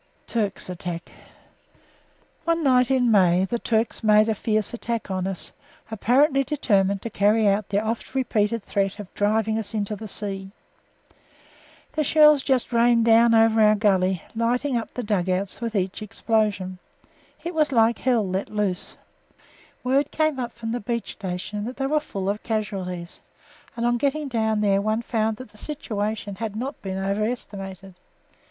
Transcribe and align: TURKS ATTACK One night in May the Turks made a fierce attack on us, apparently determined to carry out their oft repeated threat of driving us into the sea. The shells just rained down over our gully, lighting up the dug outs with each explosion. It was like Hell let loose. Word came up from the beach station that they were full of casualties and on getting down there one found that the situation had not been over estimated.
TURKS 0.25 0.67
ATTACK 0.67 1.11
One 2.45 2.63
night 2.63 2.89
in 2.89 3.11
May 3.11 3.45
the 3.45 3.59
Turks 3.59 4.03
made 4.03 4.27
a 4.27 4.33
fierce 4.33 4.73
attack 4.73 5.11
on 5.11 5.27
us, 5.27 5.51
apparently 5.91 6.43
determined 6.43 7.03
to 7.03 7.11
carry 7.11 7.47
out 7.47 7.69
their 7.69 7.85
oft 7.85 8.15
repeated 8.15 8.63
threat 8.63 8.97
of 8.97 9.13
driving 9.13 9.59
us 9.59 9.75
into 9.75 9.95
the 9.95 10.07
sea. 10.07 10.49
The 11.91 12.03
shells 12.03 12.41
just 12.41 12.73
rained 12.73 13.05
down 13.05 13.35
over 13.35 13.61
our 13.61 13.75
gully, 13.75 14.23
lighting 14.35 14.75
up 14.75 14.91
the 14.95 15.03
dug 15.03 15.29
outs 15.29 15.61
with 15.61 15.75
each 15.75 16.01
explosion. 16.01 16.79
It 17.43 17.53
was 17.53 17.71
like 17.71 17.99
Hell 17.99 18.27
let 18.27 18.49
loose. 18.49 18.97
Word 19.83 20.09
came 20.09 20.39
up 20.39 20.51
from 20.51 20.71
the 20.71 20.79
beach 20.79 21.11
station 21.11 21.63
that 21.65 21.77
they 21.77 21.85
were 21.85 21.99
full 21.99 22.27
of 22.27 22.41
casualties 22.41 23.21
and 23.77 23.85
on 23.85 23.97
getting 23.99 24.29
down 24.29 24.61
there 24.61 24.81
one 24.81 25.03
found 25.03 25.37
that 25.37 25.51
the 25.51 25.59
situation 25.59 26.37
had 26.37 26.55
not 26.55 26.81
been 26.81 26.97
over 26.97 27.23
estimated. 27.23 27.93